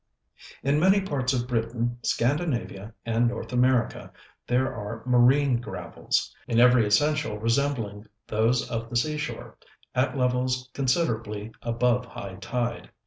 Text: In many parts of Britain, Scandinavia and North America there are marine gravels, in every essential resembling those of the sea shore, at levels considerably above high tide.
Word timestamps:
In 0.63 0.79
many 0.79 0.99
parts 0.99 1.31
of 1.31 1.47
Britain, 1.47 1.99
Scandinavia 2.01 2.91
and 3.05 3.27
North 3.27 3.53
America 3.53 4.11
there 4.47 4.73
are 4.73 5.03
marine 5.05 5.61
gravels, 5.61 6.35
in 6.47 6.59
every 6.59 6.87
essential 6.87 7.37
resembling 7.37 8.07
those 8.25 8.67
of 8.67 8.89
the 8.89 8.95
sea 8.95 9.19
shore, 9.19 9.59
at 9.93 10.17
levels 10.17 10.71
considerably 10.73 11.51
above 11.61 12.05
high 12.07 12.37
tide. 12.41 12.89